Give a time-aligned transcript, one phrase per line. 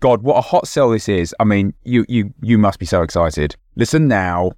[0.00, 1.34] God, what a hot sell this is.
[1.40, 3.56] I mean, you you you must be so excited.
[3.76, 4.52] Listen now.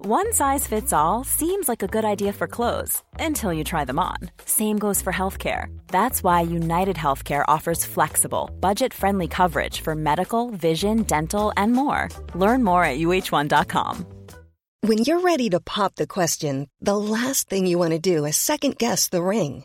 [0.00, 3.98] One size fits all seems like a good idea for clothes until you try them
[3.98, 4.16] on.
[4.44, 5.66] Same goes for healthcare.
[5.88, 12.08] That's why United Healthcare offers flexible, budget-friendly coverage for medical, vision, dental, and more.
[12.34, 14.06] Learn more at uh1.com.
[14.82, 18.36] When you're ready to pop the question, the last thing you want to do is
[18.36, 19.64] second guess the ring.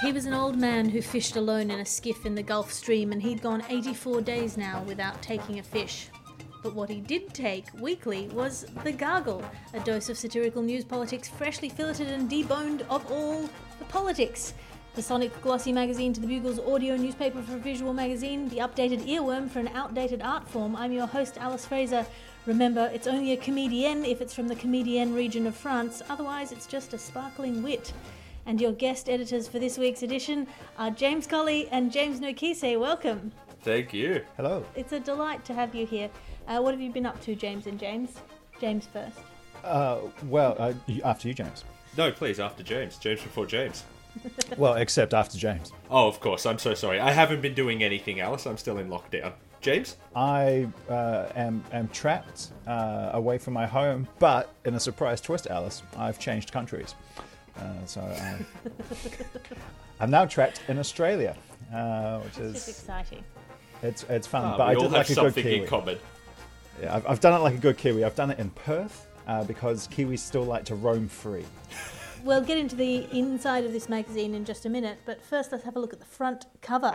[0.00, 3.10] He was an old man who fished alone in a skiff in the Gulf Stream,
[3.10, 6.08] and he'd gone 84 days now without taking a fish.
[6.62, 11.28] But what he did take weekly was The Gargle, a dose of satirical news politics
[11.28, 14.54] freshly filleted and deboned of all the politics.
[14.94, 19.04] The Sonic Glossy magazine to the Bugle's audio newspaper for a visual magazine, the updated
[19.04, 20.76] earworm for an outdated art form.
[20.76, 22.06] I'm your host, Alice Fraser.
[22.46, 26.68] Remember, it's only a comedienne if it's from the comedienne region of France, otherwise, it's
[26.68, 27.92] just a sparkling wit.
[28.48, 30.46] And your guest editors for this week's edition
[30.78, 32.80] are James Colley and James Nokise.
[32.80, 33.30] Welcome.
[33.60, 34.24] Thank you.
[34.38, 34.64] Hello.
[34.74, 36.08] It's a delight to have you here.
[36.46, 38.14] Uh, what have you been up to, James and James?
[38.58, 39.18] James first.
[39.62, 40.72] Uh, well, uh,
[41.04, 41.66] after you, James.
[41.98, 42.96] No, please, after James.
[42.96, 43.84] James before James.
[44.56, 45.72] Well, except after James.
[45.90, 46.46] Oh, of course.
[46.46, 46.98] I'm so sorry.
[46.98, 48.46] I haven't been doing anything else.
[48.46, 49.34] I'm still in lockdown.
[49.60, 49.96] James?
[50.16, 55.46] I uh, am, am trapped uh, away from my home, but in a surprise twist,
[55.48, 56.94] Alice, I've changed countries.
[57.58, 58.46] Uh, so I'm,
[60.00, 61.36] I'm now trapped in Australia,
[61.74, 63.24] uh, which It's is exciting.
[63.82, 64.44] it's it's fun.
[64.44, 65.60] Ah, but we I all did have like a good something Kiwi.
[65.62, 65.98] in common.
[66.80, 68.04] Yeah, I've, I've done it like a good Kiwi.
[68.04, 71.44] I've done it in Perth uh, because Kiwis still like to roam free.
[72.24, 75.64] We'll get into the inside of this magazine in just a minute, but first let's
[75.64, 76.94] have a look at the front cover.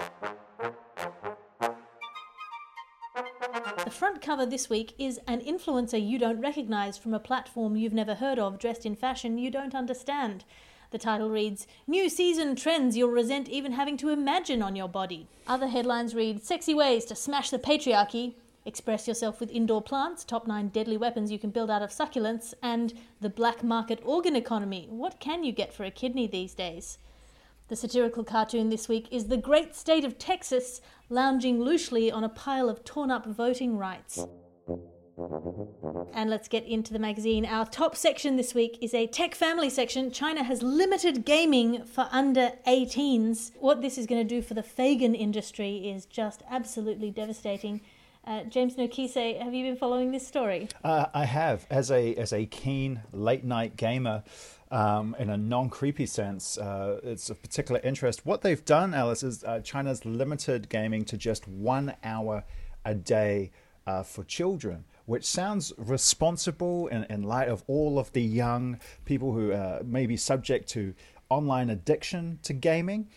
[3.93, 8.15] Front cover this week is an influencer you don't recognize from a platform you've never
[8.15, 10.45] heard of, dressed in fashion you don't understand.
[10.89, 15.27] The title reads New Season Trends You'll Resent Even Having to Imagine on Your Body.
[15.45, 18.33] Other headlines read Sexy Ways to Smash the Patriarchy,
[18.65, 22.55] Express Yourself with Indoor Plants, Top 9 Deadly Weapons You Can Build Out of Succulents,
[22.63, 24.87] and The Black Market Organ Economy.
[24.89, 26.97] What can you get for a kidney these days?
[27.69, 30.81] The satirical cartoon this week is the great state of Texas
[31.13, 34.25] lounging loosely on a pile of torn up voting rights.
[36.15, 37.45] And let's get into the magazine.
[37.45, 40.11] Our top section this week is a tech family section.
[40.11, 43.51] China has limited gaming for under 18s.
[43.59, 47.81] What this is going to do for the Fagin industry is just absolutely devastating.
[48.25, 50.69] Uh, James Nokise, have you been following this story?
[50.83, 54.23] Uh, I have, as a as a keen late night gamer,
[54.73, 58.25] um, in a non creepy sense, uh, it's of particular interest.
[58.25, 62.43] What they've done, Alice, is uh, China's limited gaming to just one hour
[62.83, 63.51] a day
[63.85, 69.33] uh, for children, which sounds responsible in, in light of all of the young people
[69.33, 70.95] who uh, may be subject to
[71.29, 73.07] online addiction to gaming.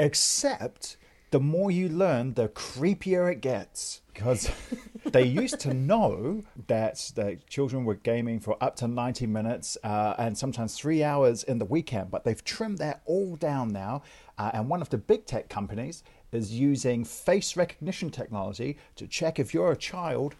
[0.00, 0.96] Except
[1.30, 4.02] the more you learn, the creepier it gets.
[4.12, 4.50] Because
[5.12, 10.14] they used to know that the children were gaming for up to 90 minutes uh,
[10.18, 14.02] and sometimes three hours in the weekend, but they've trimmed that all down now.
[14.38, 19.38] Uh, and one of the big tech companies is using face recognition technology to check
[19.38, 20.34] if you're a child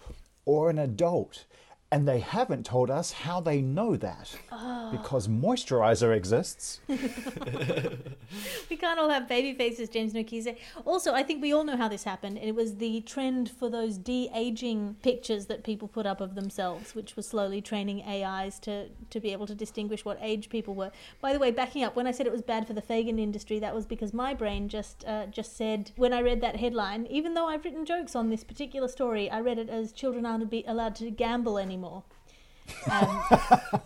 [0.44, 1.44] or an adult.
[1.92, 4.36] And they haven't told us how they know that.
[4.92, 6.80] Because moisturizer exists.
[8.70, 10.56] We can't all have baby faces, James Nokise.
[10.84, 12.38] Also, I think we all know how this happened.
[12.38, 16.94] It was the trend for those de aging pictures that people put up of themselves,
[16.94, 20.92] which was slowly training AIs to, to be able to distinguish what age people were.
[21.20, 23.58] By the way, backing up, when I said it was bad for the Fagin industry,
[23.58, 27.34] that was because my brain just uh, just said, when I read that headline, even
[27.34, 30.64] though I've written jokes on this particular story, I read it as children aren't be
[30.66, 31.79] allowed to gamble anymore.
[32.90, 33.24] Um,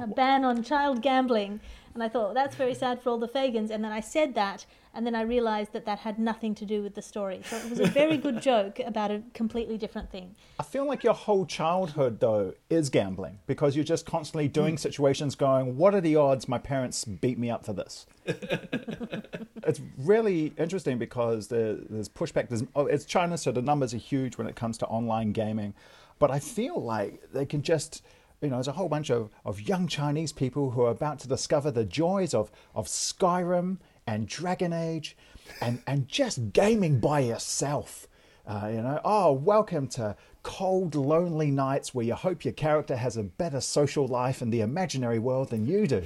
[0.00, 1.60] a ban on child gambling.
[1.94, 3.70] And I thought, that's very sad for all the Fagins.
[3.70, 6.82] And then I said that, and then I realized that that had nothing to do
[6.82, 7.40] with the story.
[7.44, 10.34] So it was a very good joke about a completely different thing.
[10.58, 15.36] I feel like your whole childhood, though, is gambling because you're just constantly doing situations
[15.36, 18.06] going, What are the odds my parents beat me up for this?
[18.26, 22.48] it's really interesting because there's pushback.
[22.48, 25.74] There's, oh, it's China, so the numbers are huge when it comes to online gaming.
[26.18, 28.02] But I feel like they can just
[28.44, 31.28] you know, there's a whole bunch of, of young Chinese people who are about to
[31.28, 35.16] discover the joys of, of Skyrim and Dragon Age
[35.62, 38.06] and, and just gaming by yourself.
[38.46, 43.16] Uh, you know, oh, welcome to cold, lonely nights where you hope your character has
[43.16, 46.02] a better social life in the imaginary world than you do.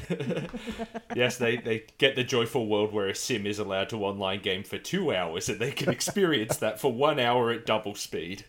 [1.14, 4.62] yes, they, they get the joyful world where a sim is allowed to online game
[4.62, 8.44] for two hours and they can experience that for one hour at double speed.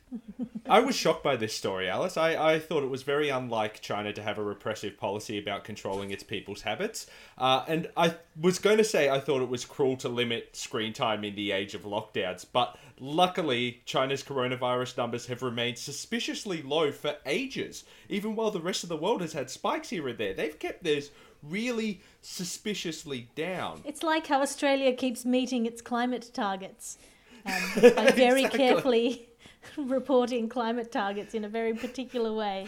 [0.69, 2.15] I was shocked by this story, Alice.
[2.15, 6.11] I, I thought it was very unlike China to have a repressive policy about controlling
[6.11, 7.07] its people's habits.
[7.39, 10.93] Uh, and I was going to say I thought it was cruel to limit screen
[10.93, 16.91] time in the age of lockdowns, but luckily, China's coronavirus numbers have remained suspiciously low
[16.91, 17.83] for ages.
[18.09, 20.83] Even while the rest of the world has had spikes here and there, they've kept
[20.83, 21.11] theirs
[21.41, 23.81] really suspiciously down.
[23.85, 26.97] It's like how Australia keeps meeting its climate targets
[27.45, 27.53] um,
[27.95, 28.57] by very exactly.
[28.57, 29.28] carefully
[29.77, 32.67] reporting climate targets in a very particular way.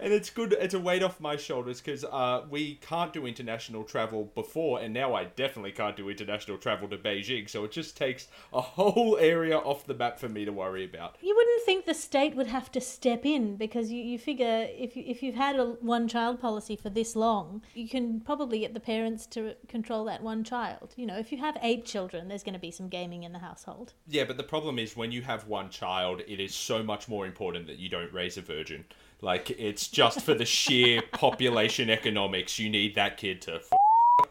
[0.00, 3.84] And it's good, it's a weight off my shoulders because uh, we can't do international
[3.84, 7.48] travel before, and now I definitely can't do international travel to Beijing.
[7.48, 11.16] So it just takes a whole area off the map for me to worry about.
[11.20, 14.96] You wouldn't think the state would have to step in because you, you figure if,
[14.96, 18.74] you, if you've had a one child policy for this long, you can probably get
[18.74, 20.94] the parents to control that one child.
[20.96, 23.38] You know, if you have eight children, there's going to be some gaming in the
[23.38, 23.92] household.
[24.08, 27.26] Yeah, but the problem is when you have one child, it is so much more
[27.26, 28.84] important that you don't raise a virgin.
[29.20, 32.58] Like it's just for the sheer population economics.
[32.58, 33.56] You need that kid to.
[33.56, 33.70] F-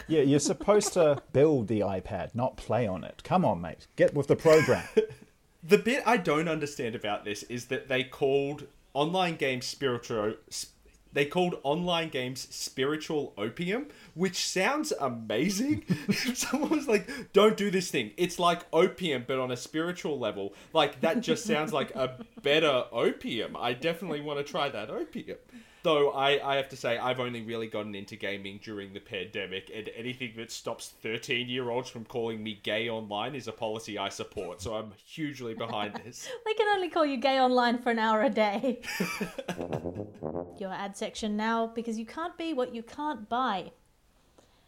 [0.08, 3.22] yeah, you're supposed to build the iPad, not play on it.
[3.24, 4.88] Come on, mate, get with the program.
[5.64, 10.36] the bit I don't understand about this is that they called online games spiritual
[11.14, 15.86] they called online games spiritual opium, which sounds amazing.
[16.34, 18.12] Someone was like, "Don't do this thing.
[18.18, 22.86] It's like opium, but on a spiritual level." Like that just sounds like a better
[22.92, 23.58] opium.
[23.58, 25.38] I definitely want to try that opium.
[25.82, 29.72] Though I, I have to say, I've only really gotten into gaming during the pandemic,
[29.74, 33.98] and anything that stops 13 year olds from calling me gay online is a policy
[33.98, 36.28] I support, so I'm hugely behind this.
[36.46, 38.82] they can only call you gay online for an hour a day.
[40.60, 43.72] Your ad section now, because you can't be what you can't buy.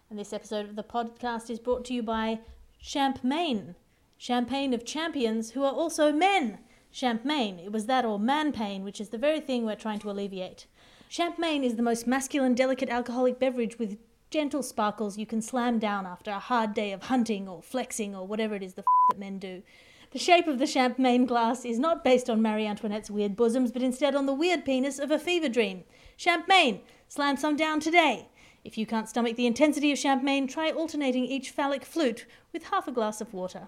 [0.09, 2.39] And this episode of the podcast is brought to you by
[2.79, 3.75] Champagne,
[4.17, 6.59] champagne of champions who are also men.
[6.89, 10.11] Champagne, it was that or man pain, which is the very thing we're trying to
[10.11, 10.67] alleviate.
[11.11, 13.97] Champagne is the most masculine, delicate alcoholic beverage with
[14.29, 18.25] gentle sparkles you can slam down after a hard day of hunting or flexing or
[18.25, 19.61] whatever it is the f- that men do.
[20.11, 23.81] The shape of the champagne glass is not based on Marie Antoinette's weird bosoms, but
[23.81, 25.83] instead on the weird penis of a fever dream.
[26.15, 26.79] Champagne!
[27.09, 28.29] Slam some down today!
[28.63, 32.87] If you can't stomach the intensity of champagne, try alternating each phallic flute with half
[32.87, 33.67] a glass of water.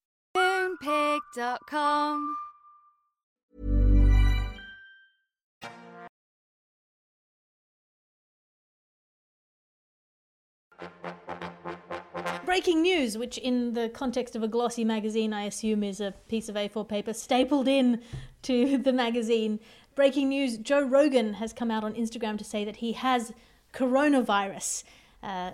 [0.71, 2.35] Moonpig.com.
[12.45, 16.49] Breaking news, which in the context of a glossy magazine, I assume is a piece
[16.49, 18.01] of A4 paper stapled in
[18.43, 19.59] to the magazine.
[19.95, 23.33] Breaking news Joe Rogan has come out on Instagram to say that he has
[23.73, 24.83] coronavirus.
[25.21, 25.51] Uh,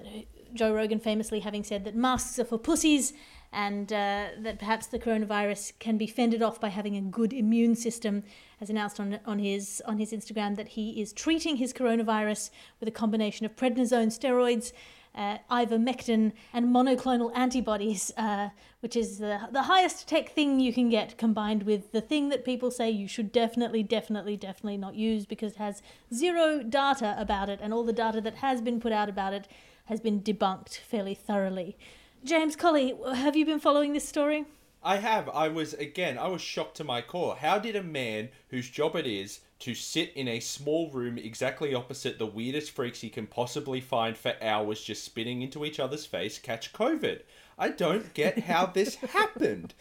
[0.54, 3.14] Joe Rogan famously having said that masks are for pussies
[3.52, 7.76] and uh, that perhaps the coronavirus can be fended off by having a good immune
[7.76, 8.24] system,
[8.60, 12.50] has announced on, on, his, on his Instagram that he is treating his coronavirus
[12.80, 14.72] with a combination of prednisone steroids
[15.18, 18.50] uh, ivermectin and monoclonal antibodies, uh,
[18.82, 22.46] which is the, the highest tech thing you can get, combined with the thing that
[22.46, 25.82] people say you should definitely, definitely, definitely not use because it has
[26.14, 29.48] zero data about it, and all the data that has been put out about it
[29.86, 31.78] has been debunked fairly thoroughly.
[32.24, 34.46] James Colley, have you been following this story?
[34.84, 35.30] I have.
[35.30, 36.18] I was again.
[36.18, 37.36] I was shocked to my core.
[37.36, 41.74] How did a man whose job it is to sit in a small room exactly
[41.74, 46.06] opposite the weirdest freaks he can possibly find for hours, just spitting into each other's
[46.06, 47.22] face, catch COVID?
[47.58, 49.74] I don't get how this happened.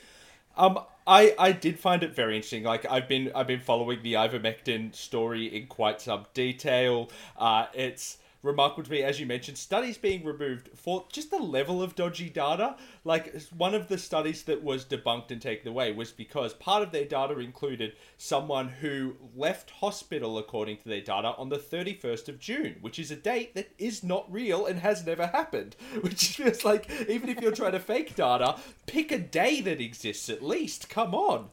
[0.56, 2.64] Um, I I did find it very interesting.
[2.64, 7.10] Like I've been I've been following the ivermectin story in quite some detail.
[7.36, 11.82] Uh, it's remarkable to me, as you mentioned, studies being removed for just the level
[11.82, 12.76] of dodgy data.
[13.04, 16.92] Like one of the studies that was debunked and taken away was because part of
[16.92, 22.38] their data included someone who left hospital, according to their data, on the 31st of
[22.38, 25.76] June, which is a date that is not real and has never happened.
[26.00, 30.28] Which feels like, even if you're trying to fake data, pick a day that exists
[30.28, 30.88] at least.
[30.88, 31.48] Come on.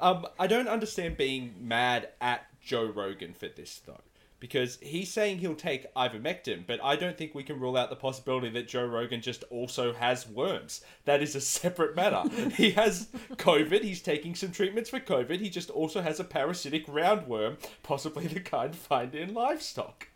[0.00, 4.00] Um, I don't understand being mad at Joe Rogan for this, though
[4.44, 7.96] because he's saying he'll take ivermectin, but I don't think we can rule out the
[7.96, 10.82] possibility that Joe Rogan just also has worms.
[11.06, 12.28] That is a separate matter.
[12.54, 16.86] he has COVID, he's taking some treatments for COVID, he just also has a parasitic
[16.86, 20.08] roundworm, possibly the kind found in livestock.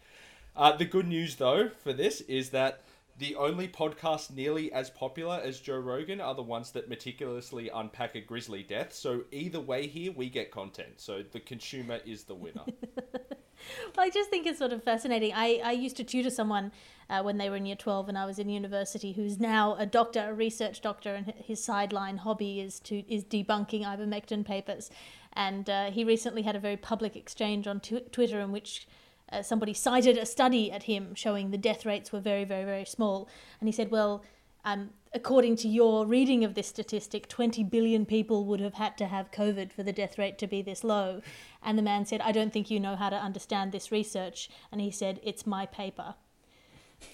[0.54, 2.82] Uh, the good news, though, for this is that
[3.18, 8.14] the only podcasts nearly as popular as Joe Rogan are the ones that meticulously unpack
[8.14, 8.92] a grisly death.
[8.92, 10.94] So either way, here we get content.
[11.00, 12.62] So the consumer is the winner.
[12.96, 15.32] well, I just think it's sort of fascinating.
[15.34, 16.70] I, I used to tutor someone
[17.10, 19.86] uh, when they were in year 12 and I was in university who's now a
[19.86, 24.90] doctor, a research doctor, and his sideline hobby is to is debunking ivermectin papers.
[25.32, 28.86] And uh, he recently had a very public exchange on Twitter in which
[29.32, 32.84] uh, somebody cited a study at him showing the death rates were very, very, very
[32.84, 33.28] small.
[33.60, 34.24] And he said, well,
[34.64, 39.06] um, according to your reading of this statistic, 20 billion people would have had to
[39.06, 41.22] have COVID for the death rate to be this low.
[41.62, 44.50] And the man said, I don't think you know how to understand this research.
[44.72, 46.14] And he said, It's my paper.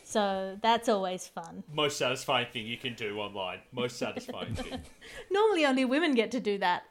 [0.02, 1.62] So that's always fun.
[1.70, 3.60] Most satisfying thing you can do online.
[3.70, 4.80] Most satisfying thing.
[5.30, 6.84] Normally, only women get to do that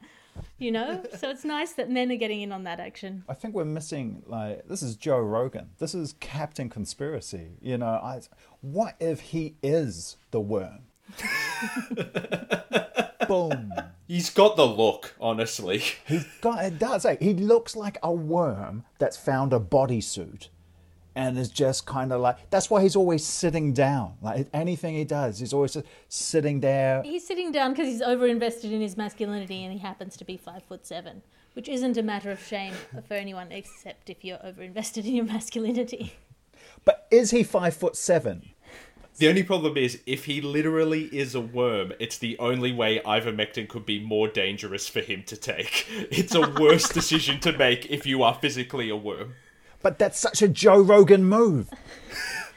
[0.58, 1.04] you know?
[1.18, 3.24] So it's nice that men are getting in on that action.
[3.28, 5.70] I think we're missing like this is joe rogan.
[5.80, 7.52] This is captain conspiracy.
[7.62, 8.22] You know I,
[8.62, 10.80] what if he is the worm?
[13.28, 13.74] Boom.
[14.08, 15.84] He's got the look honestly.
[16.06, 17.18] He's got it does eh?
[17.20, 20.50] he looks like a worm that's found a bodysuit
[21.16, 25.04] and is just kind of like that's why he's always sitting down like anything he
[25.04, 28.98] does he's always just sitting there he's sitting down because he's over invested in his
[28.98, 31.22] masculinity and he happens to be five foot seven
[31.54, 32.74] which isn't a matter of shame
[33.08, 36.14] for anyone except if you're over invested in your masculinity
[36.86, 38.54] but is he five foot seven
[39.18, 43.70] the only problem is, if he literally is a worm, it's the only way ivermectin
[43.70, 45.86] could be more dangerous for him to take.
[46.10, 49.36] It's a worse decision to make if you are physically a worm.
[49.84, 51.70] But that's such a Joe Rogan move.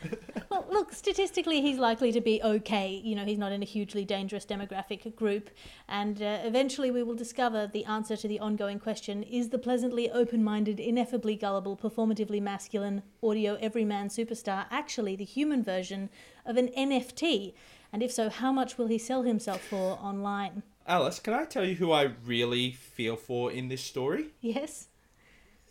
[0.49, 3.01] well, look, statistically, he's likely to be okay.
[3.05, 5.51] You know, he's not in a hugely dangerous demographic group.
[5.89, 10.09] And uh, eventually, we will discover the answer to the ongoing question is the pleasantly
[10.09, 16.09] open minded, ineffably gullible, performatively masculine audio everyman superstar actually the human version
[16.45, 17.55] of an NFT?
[17.93, 20.63] And if so, how much will he sell himself for online?
[20.87, 24.27] Alice, can I tell you who I really feel for in this story?
[24.41, 24.87] Yes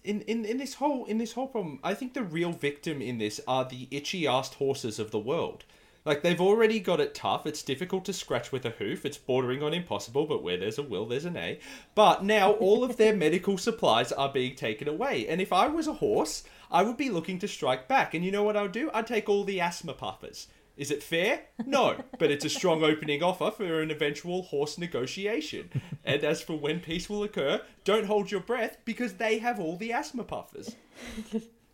[0.05, 3.17] in, in, in this whole in this whole problem, I think the real victim in
[3.17, 5.65] this are the itchy assed horses of the world.
[6.05, 7.47] Like they've already got it tough.
[7.47, 9.05] It's difficult to scratch with a hoof.
[9.05, 11.59] It's bordering on impossible, but where there's a will, there's an A.
[11.95, 15.27] But now all of their medical supplies are being taken away.
[15.27, 18.13] And if I was a horse, I would be looking to strike back.
[18.13, 18.91] And you know what I would do?
[18.93, 20.47] I'd take all the asthma puffers.
[20.77, 21.41] Is it fair?
[21.65, 25.69] No, but it's a strong opening offer for an eventual horse negotiation.
[26.03, 29.77] And as for when peace will occur, don't hold your breath because they have all
[29.77, 30.75] the asthma puffers.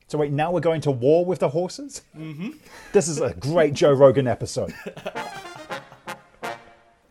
[0.08, 2.02] So wait, now we're going to war with the horses?
[2.18, 2.50] Mm-hmm.
[2.92, 4.74] This is a great Joe Rogan episode.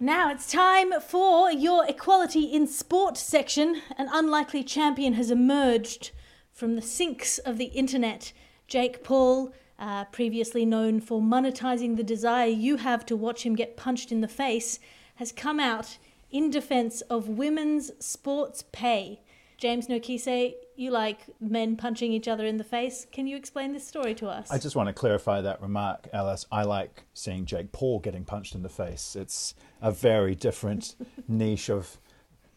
[0.02, 3.82] Now it's time for your equality in sport section.
[3.98, 6.12] An unlikely champion has emerged
[6.50, 8.32] from the sinks of the internet.
[8.66, 13.76] Jake Paul uh, previously known for monetizing the desire you have to watch him get
[13.76, 14.78] punched in the face,
[15.16, 15.96] has come out
[16.30, 19.20] in defense of women's sports pay.
[19.56, 23.06] James Nokise, you like men punching each other in the face.
[23.12, 24.50] Can you explain this story to us?
[24.50, 26.46] I just want to clarify that remark, Alice.
[26.50, 29.16] I like seeing Jake Paul getting punched in the face.
[29.16, 30.94] It's a very different
[31.28, 31.98] niche of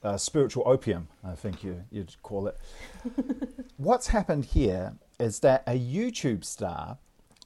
[0.03, 2.57] uh, spiritual opium, I think you, you'd call it.
[3.77, 6.97] What's happened here is that a YouTube star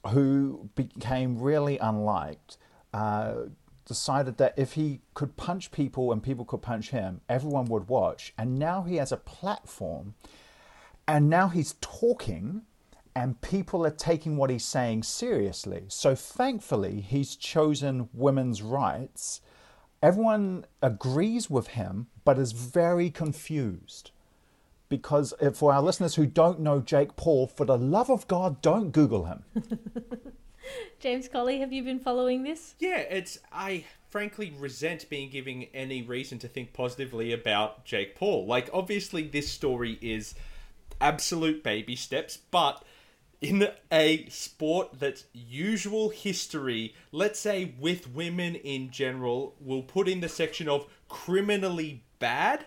[0.06, 2.56] who became really unliked,
[2.94, 3.34] uh,
[3.84, 8.34] decided that if he could punch people and people could punch him, everyone would watch.
[8.38, 10.14] And now he has a platform,
[11.06, 12.62] and now he's talking,
[13.16, 15.84] and people are taking what he's saying seriously.
[15.88, 19.40] So thankfully, he's chosen women's rights.
[20.02, 24.12] Everyone agrees with him, but is very confused
[24.88, 28.62] because eh, for our listeners who don't know Jake Paul, for the love of God,
[28.62, 29.44] don't Google him.
[31.00, 32.74] James Colley, have you been following this?
[32.78, 38.46] Yeah, it's I frankly resent being given any reason to think positively about Jake Paul.
[38.46, 40.34] Like obviously this story is
[41.00, 42.82] absolute baby steps, but
[43.40, 50.20] in a sport that's usual history, let's say with women in general, we'll put in
[50.20, 52.66] the section of criminally bad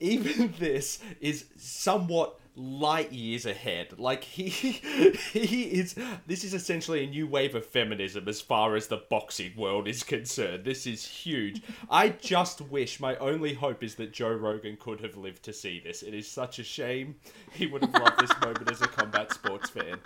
[0.00, 3.98] even this is somewhat light years ahead.
[3.98, 4.48] Like he
[5.32, 5.94] he is
[6.26, 10.02] this is essentially a new wave of feminism as far as the boxing world is
[10.02, 10.64] concerned.
[10.64, 11.62] This is huge.
[11.90, 15.80] I just wish my only hope is that Joe Rogan could have lived to see
[15.80, 16.02] this.
[16.02, 17.16] It is such a shame.
[17.52, 19.98] He would have loved this moment as a combat sports fan.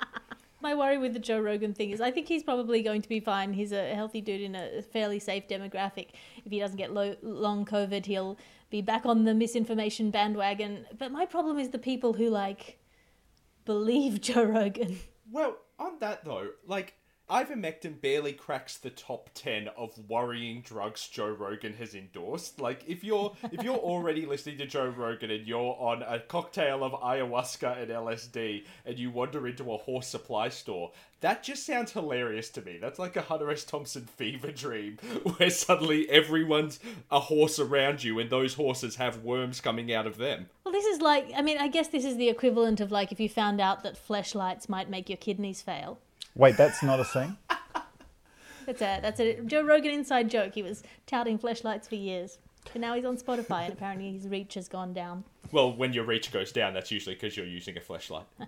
[0.63, 3.21] My worry with the Joe Rogan thing is I think he's probably going to be
[3.21, 3.53] fine.
[3.53, 6.09] He's a healthy dude in a fairly safe demographic.
[6.45, 8.37] If he doesn't get long COVID, he'll
[8.71, 10.87] be back on the misinformation bandwagon.
[10.97, 12.79] But my problem is the people who like
[13.65, 14.99] believe Joe Rogan.
[15.31, 16.95] Well, on that though, like
[17.31, 22.61] ivermectin barely cracks the top 10 of worrying drugs Joe Rogan has endorsed.
[22.61, 26.83] Like if you're if you're already listening to Joe Rogan and you're on a cocktail
[26.83, 31.93] of ayahuasca and LSD and you wander into a horse supply store, that just sounds
[31.93, 32.79] hilarious to me.
[32.81, 33.65] That's like a Hunter S.
[33.65, 34.97] Thompson fever dream
[35.37, 40.17] where suddenly everyone's a horse around you and those horses have worms coming out of
[40.17, 40.49] them.
[40.65, 43.21] Well, this is like I mean, I guess this is the equivalent of like if
[43.21, 46.01] you found out that fleshlights might make your kidneys fail.
[46.41, 47.37] Wait, that's not a thing.
[48.67, 50.55] That's a that's a Joe Rogan inside joke.
[50.55, 52.39] He was touting fleshlights for years,
[52.73, 55.25] but now he's on Spotify, and apparently his reach has gone down.
[55.51, 58.27] Well, when your reach goes down, that's usually because you're using a fleshlight.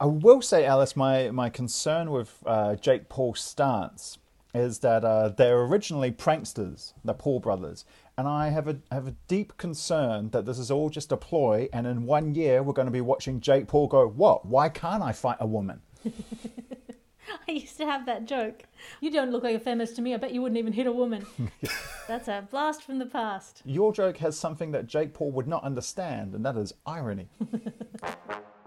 [0.00, 4.16] I will say, Alice, my my concern with uh, Jake Paul's stance
[4.54, 7.84] is that uh, they're originally pranksters, the Paul brothers,
[8.20, 11.70] and I have a have a deep concern that this is all just a ploy,
[11.72, 14.44] and in one year we're going to be watching Jake Paul go, "What?
[14.44, 15.80] Why can't I fight a woman?"
[17.48, 18.64] I used to have that joke.
[19.00, 20.12] You don't look like a feminist to me.
[20.12, 21.24] I bet you wouldn't even hit a woman.
[22.08, 23.62] That's a blast from the past.
[23.64, 27.28] Your joke has something that Jake Paul would not understand, and that is irony.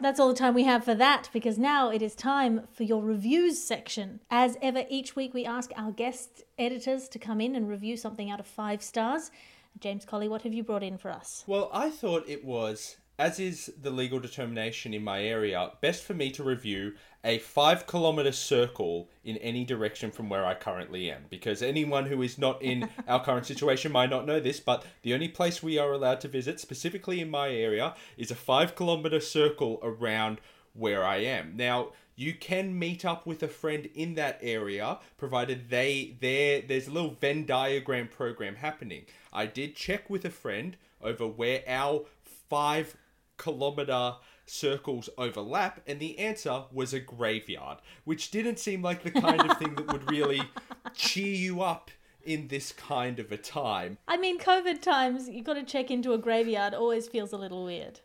[0.00, 3.02] That's all the time we have for that because now it is time for your
[3.02, 4.20] reviews section.
[4.30, 8.30] As ever, each week we ask our guest editors to come in and review something
[8.30, 9.30] out of five stars.
[9.78, 11.44] James Colley, what have you brought in for us?
[11.46, 16.14] Well, I thought it was, as is the legal determination in my area, best for
[16.14, 21.24] me to review a five kilometer circle in any direction from where I currently am.
[21.28, 25.14] Because anyone who is not in our current situation might not know this, but the
[25.14, 29.20] only place we are allowed to visit, specifically in my area, is a five kilometer
[29.20, 30.40] circle around
[30.72, 31.56] where I am.
[31.56, 36.86] Now, you can meet up with a friend in that area provided they there there's
[36.86, 39.06] a little Venn diagram program happening.
[39.32, 42.04] I did check with a friend over where our
[42.50, 42.94] 5
[43.40, 44.14] kilometer
[44.46, 45.80] circles overlap?
[45.86, 49.90] And the answer was a graveyard, which didn't seem like the kind of thing that
[49.90, 50.42] would really
[50.94, 51.90] cheer you up
[52.22, 53.98] in this kind of a time.
[54.06, 57.64] I mean, COVID times, you got to check into a graveyard always feels a little
[57.64, 58.00] weird.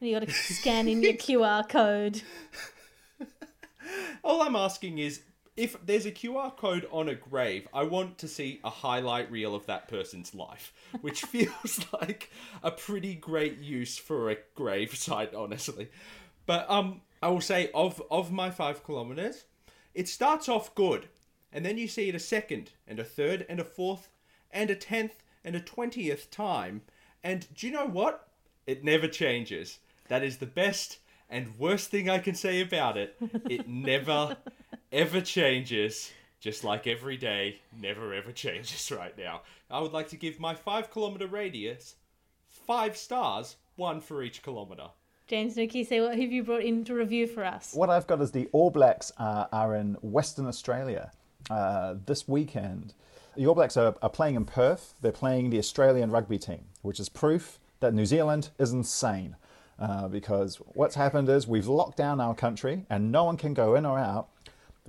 [0.00, 2.22] You got to scan in your QR code.
[4.24, 5.22] All I'm asking is
[5.56, 9.54] if there's a QR code on a grave, I want to see a highlight reel
[9.54, 12.30] of that person's life, which feels like
[12.62, 15.90] a pretty great use for a grave site, honestly.
[16.46, 19.44] But um, I will say of of my five kilometers,
[19.94, 21.08] it starts off good,
[21.52, 24.08] and then you see it a second and a third and a fourth
[24.50, 26.82] and a tenth and a twentieth time,
[27.22, 28.28] and do you know what?
[28.66, 29.78] It never changes.
[30.08, 33.16] That is the best and worst thing I can say about it.
[33.48, 34.36] It never
[34.92, 39.42] ever changes, just like every day never ever changes right now.
[39.70, 41.94] I would like to give my five kilometer radius
[42.48, 44.88] five stars, one for each kilometer.
[45.26, 47.72] James Nokise what have you brought in to review for us?
[47.72, 51.12] What I've got is the All Blacks uh, are in Western Australia
[51.48, 52.94] uh, this weekend.
[53.36, 54.94] The All Blacks are, are playing in Perth.
[55.00, 59.36] They're playing the Australian rugby team, which is proof that New Zealand is insane.
[59.78, 63.74] Uh, because what's happened is we've locked down our country and no one can go
[63.76, 64.28] in or out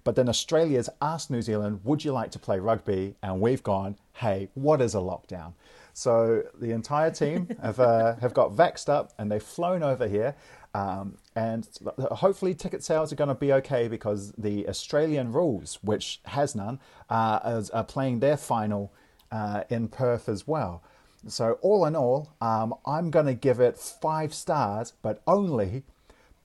[0.04, 3.16] but then Australia's asked New Zealand, would you like to play rugby?
[3.22, 5.54] And we've gone, hey, what is a lockdown?
[5.94, 10.36] So the entire team have, uh, have got vexed up and they've flown over here.
[10.74, 16.22] Um, and hopefully, ticket sales are going to be okay because the Australian rules, which
[16.26, 18.94] has none, uh, is, are playing their final
[19.32, 20.82] uh, in Perth as well.
[21.28, 25.84] So, all in all, um, I'm going to give it five stars, but only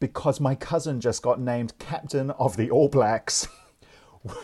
[0.00, 3.48] because my cousin just got named captain of the All Blacks.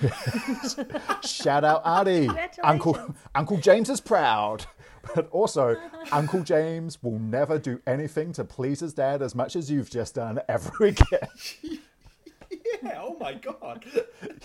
[1.24, 2.50] Shout out Ardie.
[2.62, 4.66] Uncle Uncle James is proud.
[5.14, 5.76] But also,
[6.12, 10.14] Uncle James will never do anything to please his dad as much as you've just
[10.14, 11.28] done ever again.
[11.62, 13.84] yeah, oh my god.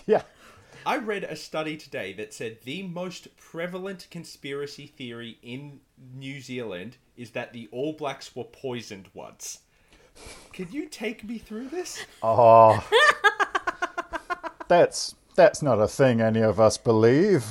[0.06, 0.22] yeah.
[0.84, 5.80] I read a study today that said the most prevalent conspiracy theory in
[6.14, 9.60] New Zealand is that the All Blacks were poisoned once.
[10.52, 12.04] Can you take me through this?
[12.22, 12.84] Oh.
[14.68, 17.44] that's that's not a thing any of us believe.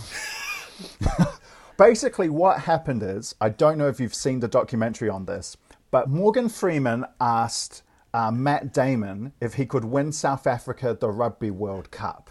[1.77, 5.55] Basically, what happened is I don't know if you've seen the documentary on this,
[5.91, 11.51] but Morgan Freeman asked uh, Matt Damon if he could win South Africa the Rugby
[11.51, 12.29] World Cup.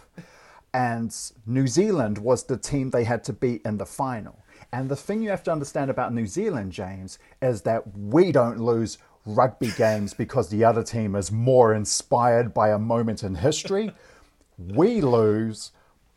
[0.73, 4.43] And New Zealand was the team they had to beat in the final.
[4.71, 8.59] And the thing you have to understand about New Zealand, James, is that we don't
[8.59, 8.97] lose
[9.27, 13.91] rugby games because the other team is more inspired by a moment in history.
[14.59, 15.71] We lose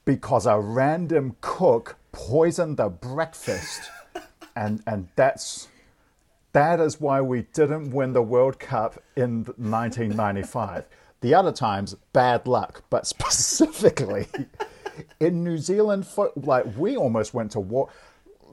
[0.07, 3.83] because a random cook poisoned the breakfast.
[4.57, 5.69] and and that's
[6.53, 10.87] that is why we didn't win the World Cup in 1995.
[11.21, 14.27] the other times, bad luck, but specifically
[15.21, 17.91] in New Zealand, like we almost went to war.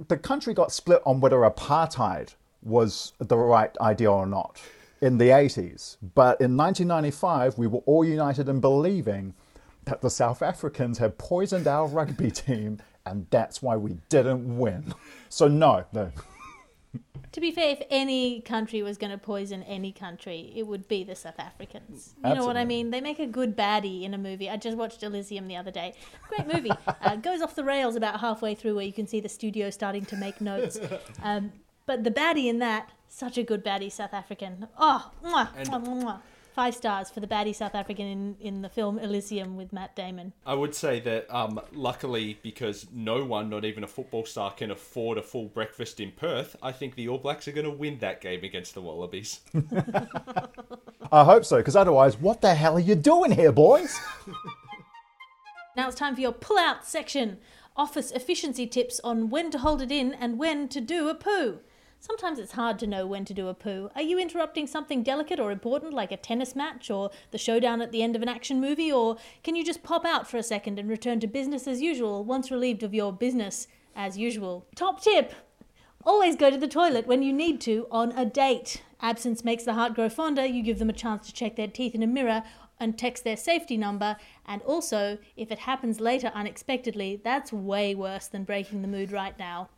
[0.10, 4.62] The country got split on whether apartheid was the right idea or not
[5.02, 5.98] in the 80s.
[6.02, 9.34] But in 1995, we were all united in believing
[9.86, 14.94] that the South Africans had poisoned our rugby team and that's why we didn't win.
[15.30, 16.12] So, no, no.
[17.34, 21.04] To be fair, if any country was going to poison any country, it would be
[21.04, 22.16] the South Africans.
[22.18, 22.40] You Absolutely.
[22.40, 22.90] know what I mean?
[22.90, 24.50] They make a good baddie in a movie.
[24.50, 25.94] I just watched Elysium the other day.
[26.28, 26.72] Great movie.
[27.02, 30.06] uh, goes off the rails about halfway through, where you can see the studio starting
[30.06, 30.80] to make notes.
[31.22, 31.52] Um,
[31.88, 34.68] but the baddie in that, such a good baddie, South African.
[34.78, 36.20] Oh, mwah, mwah, mwah.
[36.54, 40.34] Five stars for the baddie South African in, in the film Elysium with Matt Damon.
[40.46, 44.72] I would say that um, luckily, because no one, not even a football star, can
[44.72, 48.00] afford a full breakfast in Perth, I think the All Blacks are going to win
[48.00, 49.42] that game against the Wallabies.
[51.12, 53.98] I hope so, because otherwise, what the hell are you doing here, boys?
[55.78, 57.38] now it's time for your pull out section
[57.78, 61.60] office efficiency tips on when to hold it in and when to do a poo.
[62.00, 63.90] Sometimes it's hard to know when to do a poo.
[63.96, 67.92] Are you interrupting something delicate or important like a tennis match or the showdown at
[67.92, 68.92] the end of an action movie?
[68.92, 72.24] Or can you just pop out for a second and return to business as usual
[72.24, 74.68] once relieved of your business as usual?
[74.76, 75.34] Top tip!
[76.06, 78.84] Always go to the toilet when you need to on a date.
[79.02, 80.46] Absence makes the heart grow fonder.
[80.46, 82.44] You give them a chance to check their teeth in a mirror
[82.80, 84.18] and text their safety number.
[84.46, 89.38] And also, if it happens later unexpectedly, that's way worse than breaking the mood right
[89.38, 89.70] now.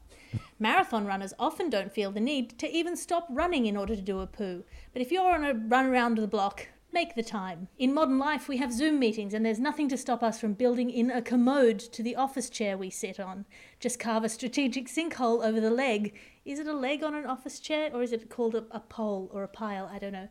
[0.59, 4.19] Marathon runners often don't feel the need to even stop running in order to do
[4.19, 4.63] a poo.
[4.93, 7.67] But if you're on a run around the block, make the time.
[7.77, 10.89] In modern life, we have Zoom meetings, and there's nothing to stop us from building
[10.89, 13.45] in a commode to the office chair we sit on.
[13.79, 16.15] Just carve a strategic sinkhole over the leg.
[16.45, 19.29] Is it a leg on an office chair, or is it called a, a pole
[19.33, 19.89] or a pile?
[19.91, 20.29] I don't know.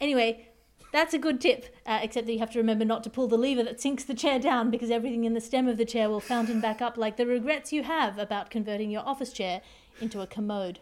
[0.00, 0.48] Anyway,
[0.92, 3.36] that's a good tip, uh, except that you have to remember not to pull the
[3.36, 6.20] lever that sinks the chair down because everything in the stem of the chair will
[6.20, 9.60] fountain back up like the regrets you have about converting your office chair
[10.00, 10.80] into a commode.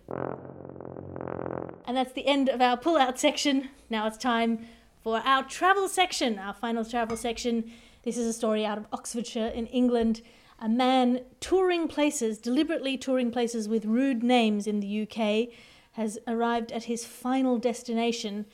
[1.87, 3.71] And that's the end of our pull out section.
[3.91, 4.67] Now it's time
[5.03, 7.71] for our travel section, our final travel section.
[8.03, 10.23] This is a story out of Oxfordshire in England.
[10.61, 15.49] A man touring places, deliberately touring places with rude names in the UK,
[15.93, 18.47] has arrived at his final destination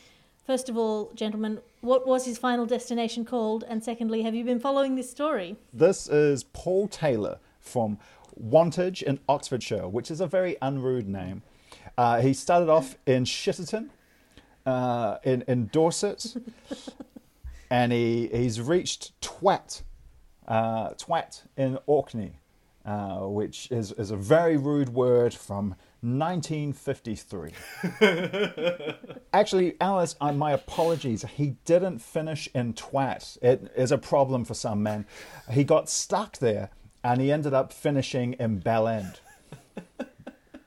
[0.51, 3.63] First of all, gentlemen, what was his final destination called?
[3.69, 5.55] And secondly, have you been following this story?
[5.73, 7.99] This is Paul Taylor from
[8.35, 11.43] Wantage in Oxfordshire, which is a very unrude name.
[11.97, 13.91] Uh, he started off in Shitterton,
[14.67, 16.35] uh, in, in Dorset,
[17.71, 19.83] and he, he's reached Twat,
[20.49, 22.41] uh, Twat in Orkney,
[22.85, 27.53] uh, which is, is a very rude word from 1953.
[29.33, 31.25] Actually, Alice, uh, my apologies.
[31.37, 33.37] He didn't finish in twat.
[33.43, 35.07] It is a problem for some men.
[35.51, 36.71] He got stuck there
[37.05, 39.21] and he ended up finishing in Bell End.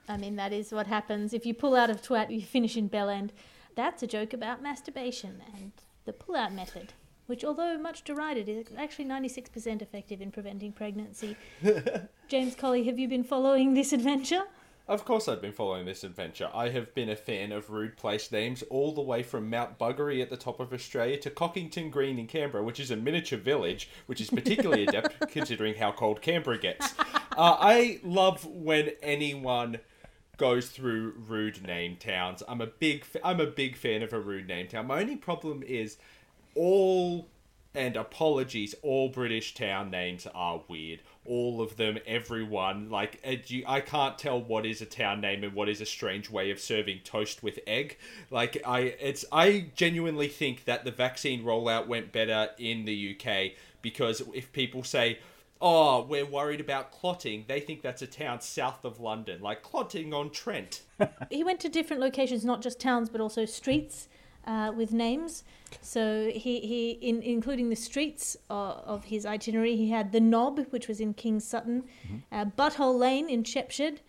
[0.08, 1.34] I mean, that is what happens.
[1.34, 3.34] If you pull out of twat, you finish in Bell End.
[3.76, 5.72] That's a joke about masturbation and
[6.06, 6.94] the pull out method,
[7.26, 11.38] which, although much derided, is actually 96% effective in preventing pregnancy.
[12.28, 14.44] James Colley, have you been following this adventure?
[14.86, 16.50] Of course, I've been following this adventure.
[16.54, 20.22] I have been a fan of rude place names all the way from Mount Buggery
[20.22, 23.90] at the top of Australia to Cockington Green in Canberra, which is a miniature village,
[24.08, 26.94] which is particularly adept considering how cold Canberra gets.
[27.00, 29.80] Uh, I love when anyone
[30.36, 32.44] goes through rude name towns.
[32.46, 34.88] I'm a big fa- I'm a big fan of a rude name town.
[34.88, 35.98] My only problem is
[36.56, 37.30] all
[37.76, 41.00] and apologies, all British town names are weird.
[41.26, 42.90] All of them, everyone.
[42.90, 45.86] Like, uh, you- I can't tell what is a town name and what is a
[45.86, 47.98] strange way of serving toast with egg.
[48.30, 53.54] Like, I, it's, I genuinely think that the vaccine rollout went better in the UK
[53.82, 55.20] because if people say,
[55.60, 60.14] "Oh, we're worried about clotting," they think that's a town south of London, like Clotting
[60.14, 60.82] on Trent.
[61.30, 64.08] he went to different locations, not just towns, but also streets
[64.46, 65.44] uh, with names.
[65.82, 70.68] So he, he in, including the streets of, of his itinerary, he had the Knob,
[70.70, 71.84] which was in King's Sutton,
[72.32, 74.02] uh, Butthole Lane in Shepshed,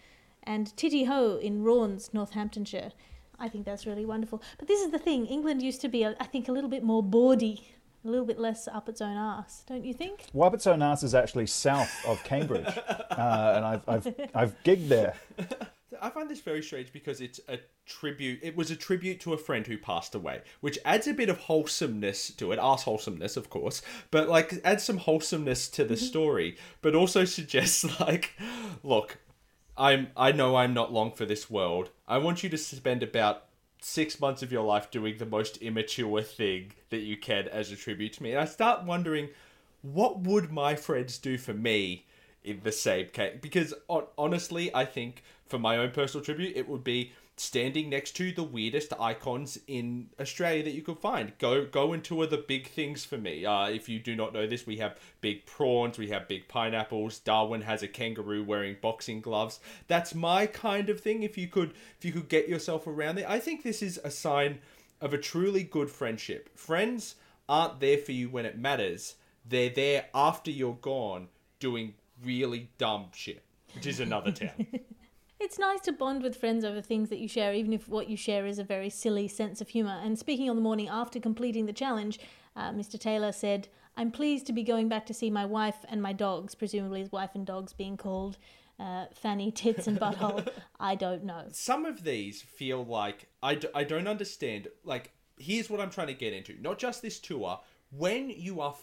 [0.42, 2.92] and Titty Ho in Raunds, Northamptonshire.
[3.38, 4.42] I think that's really wonderful.
[4.58, 7.02] But this is the thing: England used to be, I think, a little bit more
[7.02, 7.66] bawdy,
[8.04, 10.26] a little bit less up its own arse, don't you think?
[10.34, 15.14] Wabbit's Arse is actually south of Cambridge, uh, and I've, I've, I've gigged there.
[16.00, 18.40] I find this very strange because it's a tribute.
[18.42, 21.38] It was a tribute to a friend who passed away, which adds a bit of
[21.38, 22.58] wholesomeness to it.
[22.58, 26.04] Arse wholesomeness, of course, but like adds some wholesomeness to the mm-hmm.
[26.04, 28.36] story, but also suggests like,
[28.82, 29.18] look,
[29.76, 31.90] I'm I know I'm not long for this world.
[32.06, 33.44] I want you to spend about
[33.80, 37.76] six months of your life doing the most immature thing that you can as a
[37.76, 38.30] tribute to me.
[38.30, 39.28] And I start wondering,
[39.82, 42.06] what would my friends do for me
[42.42, 43.36] in the same case?
[43.42, 43.74] Because
[44.16, 48.42] honestly, I think for my own personal tribute, it would be standing next to the
[48.42, 51.32] weirdest icons in Australia that you could find.
[51.38, 53.44] Go go and tour the big things for me.
[53.44, 57.18] Uh, if you do not know this, we have big prawns, we have big pineapples.
[57.18, 59.60] Darwin has a kangaroo wearing boxing gloves.
[59.88, 61.22] That's my kind of thing.
[61.22, 64.10] If you could if you could get yourself around there, I think this is a
[64.10, 64.60] sign
[65.00, 66.56] of a truly good friendship.
[66.56, 67.16] Friends
[67.48, 69.16] aren't there for you when it matters.
[69.46, 71.28] They're there after you're gone
[71.58, 73.42] doing really dumb shit,
[73.74, 74.66] which is another town.
[75.40, 78.16] It's nice to bond with friends over things that you share, even if what you
[78.16, 80.00] share is a very silly sense of humour.
[80.02, 82.18] And speaking on the morning after completing the challenge,
[82.56, 82.98] uh, Mr.
[82.98, 86.54] Taylor said, I'm pleased to be going back to see my wife and my dogs,
[86.54, 88.38] presumably his wife and dogs being called
[88.80, 90.48] uh, Fanny, Tits, and Butthole.
[90.80, 91.44] I don't know.
[91.52, 94.68] some of these feel like I, d- I don't understand.
[94.82, 96.60] Like, here's what I'm trying to get into.
[96.60, 97.60] Not just this tour.
[97.90, 98.82] When you are f-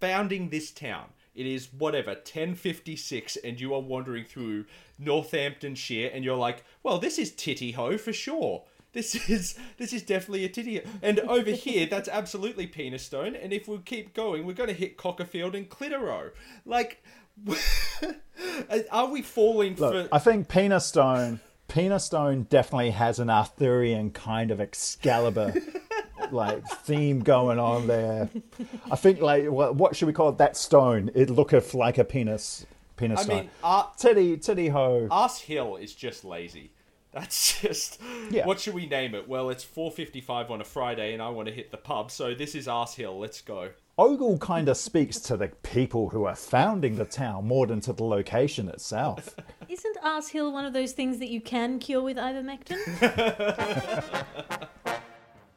[0.00, 4.66] founding this town, it is whatever 1056, and you are wandering through
[4.98, 8.64] Northamptonshire, and you're like, well, this is Titty Ho for sure.
[8.92, 13.34] This is this is definitely a titty, and over here that's absolutely penis stone.
[13.36, 16.30] And if we keep going, we're going to hit Cockerfield and Clitheroe.
[16.64, 17.02] Like,
[18.90, 20.14] are we falling Look, for?
[20.14, 25.54] I think Penistone, Pena Stone definitely has an Arthurian kind of Excalibur
[26.34, 28.28] like theme going on there.
[28.90, 30.38] I think like what, what should we call it?
[30.38, 31.10] That stone.
[31.14, 32.66] It looketh like a penis.
[32.96, 33.36] Penis I stone.
[33.38, 35.08] mean, uh, titty, titty ho.
[35.10, 36.72] Ass Hill is just lazy.
[37.12, 38.44] That's just Yeah.
[38.46, 39.28] what should we name it?
[39.28, 42.54] Well, it's 4:55 on a Friday and I want to hit the pub, so this
[42.56, 43.18] is Ass Hill.
[43.18, 43.70] Let's go.
[43.96, 47.92] Ogle kind of speaks to the people who are founding the town more than to
[47.92, 49.36] the location itself.
[49.68, 52.80] Isn't Arse Hill one of those things that you can cure with ivermectin?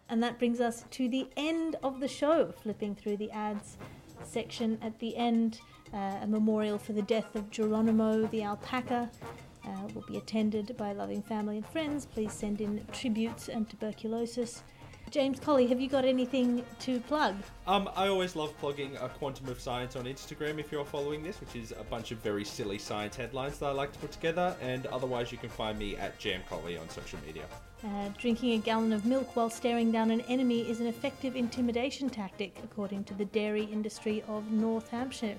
[0.09, 2.51] and that brings us to the end of the show.
[2.63, 3.77] Flipping through the ads
[4.23, 5.61] section at the end,
[5.93, 9.09] uh, a memorial for the death of Geronimo the alpaca.
[9.65, 12.05] Uh, will be attended by loving family and friends.
[12.05, 14.63] Please send in tributes and tuberculosis.
[15.09, 17.35] James Colley, have you got anything to plug?
[17.65, 21.39] Um, I always love plugging a Quantum of Science on Instagram if you're following this,
[21.39, 24.55] which is a bunch of very silly science headlines that I like to put together.
[24.61, 27.43] And otherwise, you can find me at Jam Collie on social media.
[27.85, 32.09] Uh, drinking a gallon of milk while staring down an enemy is an effective intimidation
[32.09, 35.37] tactic, according to the dairy industry of North Hampshire.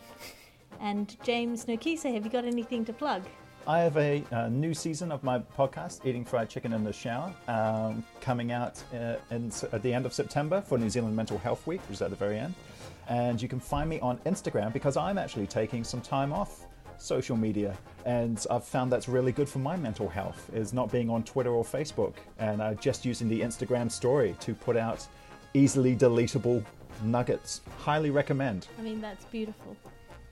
[0.81, 3.25] And James Nokise, have you got anything to plug?
[3.69, 7.35] I have a, uh new season of my podcast, Eating Fried Chicken in the Shower,
[7.49, 11.67] um, coming out uh, in, at the end of September for New Zealand Mental Health
[11.67, 12.55] Week, which is at the very end.
[13.09, 16.65] And you can find me on Instagram because I'm actually taking some time off
[16.97, 17.77] social media,
[18.07, 20.51] and I've found that's really good for my mental health.
[20.55, 24.55] Is not being on Twitter or Facebook, and uh, just using the Instagram story to
[24.55, 25.07] put out
[25.53, 26.65] easily deletable
[27.05, 27.61] nuggets.
[27.77, 28.67] Highly recommend.
[28.79, 29.77] I mean, that's beautiful.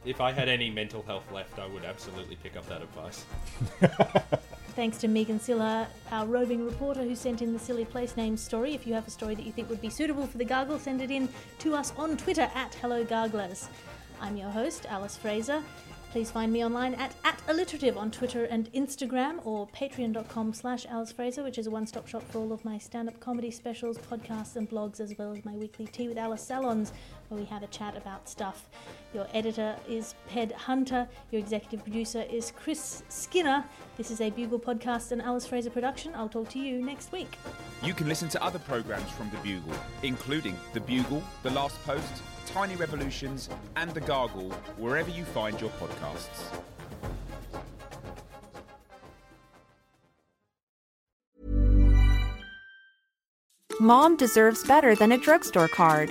[0.07, 3.25] If I had any mental health left, I would absolutely pick up that advice.
[4.77, 8.73] Thanks to Megan Silla, our roving reporter who sent in the silly place name story.
[8.73, 11.03] If you have a story that you think would be suitable for the gargle, send
[11.03, 13.69] it in to us on Twitter at Hello Garglers.
[14.21, 15.61] I'm your host, Alice Fraser.
[16.13, 21.13] Please find me online at, at alliterative on Twitter and Instagram or patreon.com slash Alice
[21.13, 24.71] Fraser, which is a one-stop shop for all of my stand-up comedy specials, podcasts and
[24.71, 26.93] blogs, as well as my weekly Tea with Alice salons,
[27.29, 28.69] where we have a chat about stuff.
[29.15, 31.09] Your editor is Ped Hunter.
[31.31, 33.65] Your executive producer is Chris Skinner.
[33.97, 36.13] This is a Bugle podcast and Alice Fraser production.
[36.15, 37.39] I'll talk to you next week.
[37.83, 42.23] You can listen to other programs from The Bugle, including The Bugle, The Last Post,
[42.47, 46.61] Tiny Revolutions, and The Gargle, wherever you find your podcasts.
[53.79, 56.11] Mom deserves better than a drugstore card.